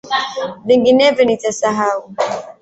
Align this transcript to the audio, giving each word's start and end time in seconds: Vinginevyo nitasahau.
Vinginevyo 0.67 1.23
nitasahau. 1.25 1.99